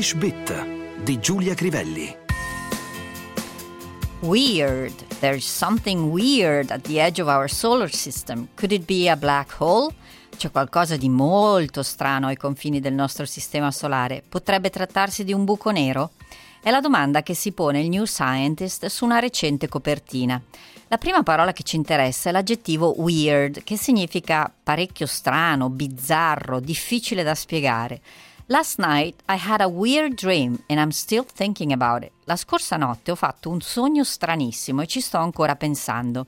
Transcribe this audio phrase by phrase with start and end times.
[0.00, 2.16] English Bit di Giulia Crivelli.
[4.20, 4.94] Weird.
[5.18, 8.48] There's something weird at the edge of our solar system.
[8.54, 9.92] Could it be a black hole?
[10.34, 14.22] C'è qualcosa di molto strano ai confini del nostro sistema solare.
[14.26, 16.12] Potrebbe trattarsi di un buco nero?
[16.62, 20.40] È la domanda che si pone il New Scientist su una recente copertina.
[20.88, 27.22] La prima parola che ci interessa è l'aggettivo weird, che significa parecchio strano, bizzarro, difficile
[27.22, 28.00] da spiegare.
[28.52, 32.10] Last night I had a weird dream and I'm still thinking about it.
[32.24, 36.26] La scorsa notte ho fatto un sogno stranissimo e ci sto ancora pensando.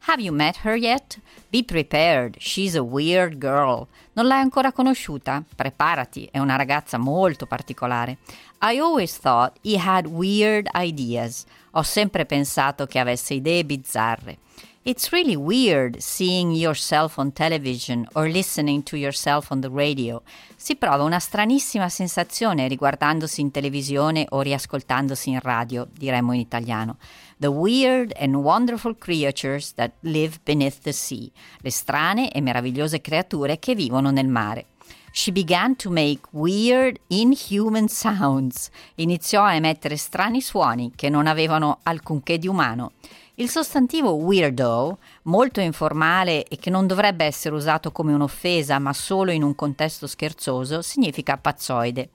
[0.00, 1.18] Have you met her yet?
[1.48, 3.88] Be prepared, she's a weird girl.
[4.12, 5.42] Non l'hai ancora conosciuta?
[5.56, 8.18] Preparati, è una ragazza molto particolare.
[8.60, 11.46] I always thought he had weird ideas.
[11.70, 14.36] Ho sempre pensato che avesse idee bizzarre.
[14.84, 20.22] It's really weird seeing yourself on television or listening to yourself on the radio.
[20.56, 26.96] Si prova una stranissima sensazione riguardandosi in televisione o riascoltandosi in radio, diremmo in italiano.
[27.38, 31.30] The weird and wonderful creatures that live beneath the sea.
[31.60, 34.66] Le strane e meravigliose creature che vivono nel mare.
[35.14, 38.70] She began to make weird, inhuman sounds.
[38.94, 42.92] Iniziò a emettere strani suoni che non avevano alcunché di umano.
[43.34, 49.30] Il sostantivo weirdo, molto informale e che non dovrebbe essere usato come un'offesa ma solo
[49.30, 52.08] in un contesto scherzoso, significa pazzoide.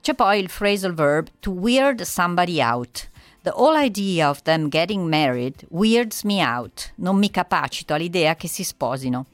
[0.00, 3.08] C'è poi il phrasal verb to weird somebody out.
[3.42, 6.94] The whole idea of them getting married weirds me out.
[6.96, 9.26] Non mi capacito all'idea che si sposino.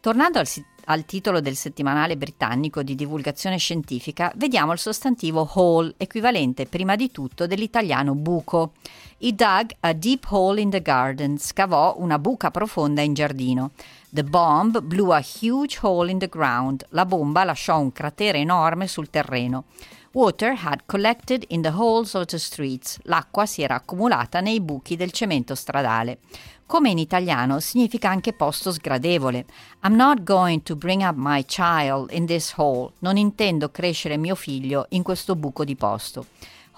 [0.00, 0.46] Tornando al,
[0.90, 7.10] al titolo del settimanale britannico di divulgazione scientifica, vediamo il sostantivo hole, equivalente prima di
[7.10, 8.72] tutto dell'italiano buco.
[9.18, 13.72] He dug a deep hole in the garden, scavò una buca profonda in giardino.
[14.10, 18.86] The bomb blew a huge hole in the ground, la bomba lasciò un cratere enorme
[18.86, 19.64] sul terreno.
[20.18, 24.96] Water had collected in the holes of the streets, l'acqua si era accumulata nei buchi
[24.96, 26.18] del cemento stradale
[26.66, 29.46] come in italiano significa anche posto sgradevole.
[29.84, 32.92] I'm not going to bring up my child in this hole.
[32.98, 36.26] Non intendo crescere mio figlio in questo buco di posto.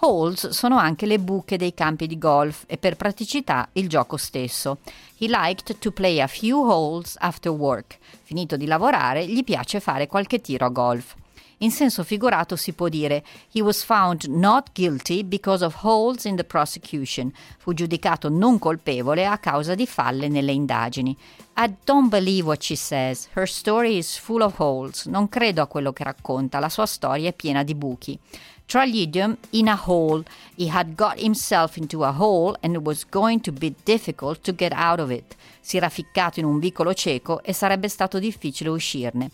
[0.01, 4.79] Holes sono anche le buche dei campi di golf e per praticità il gioco stesso.
[5.17, 7.99] He liked to play a few holes after work.
[8.23, 11.17] Finito di lavorare, gli piace fare qualche tiro a golf.
[11.63, 13.23] In senso figurato si può dire
[13.53, 17.31] He was found not guilty because of holes in the prosecution.
[17.59, 21.15] Fu giudicato non colpevole a causa di falle nelle indagini.
[21.57, 23.29] I don't believe what she says.
[23.35, 25.05] Her story is full of holes.
[25.05, 26.61] Non credo a quello che racconta.
[26.61, 28.19] La sua storia è piena di buchi.
[28.65, 30.25] Tra gli idiom, in a hole.
[30.57, 34.55] He had got himself into a hole and it was going to be difficult to
[34.55, 35.37] get out of it.
[35.61, 39.31] Si era ficcato in un vicolo cieco e sarebbe stato difficile uscirne.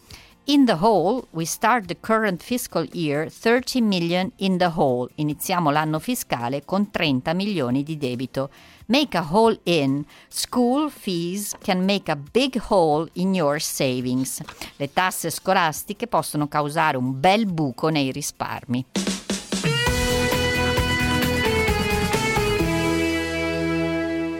[0.49, 5.11] In the hole, we start the current fiscal year 30 million in the hole.
[5.17, 8.51] Iniziamo l'anno fiscale con 30 milioni di debito.
[8.87, 10.05] Make a hole in.
[10.29, 14.41] School fees can make a big hole in your savings.
[14.77, 19.16] Le tasse scolastiche possono causare un bel buco nei risparmi.